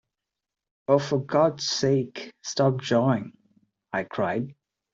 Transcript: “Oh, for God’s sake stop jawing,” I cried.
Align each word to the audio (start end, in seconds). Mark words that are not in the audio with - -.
“Oh, 0.87 0.97
for 0.97 1.19
God’s 1.23 1.67
sake 1.69 2.33
stop 2.41 2.77
jawing,” 2.81 3.33
I 3.93 4.03
cried. 4.05 4.55